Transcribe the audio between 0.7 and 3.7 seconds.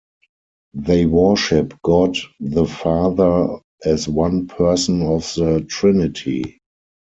They worship God the Father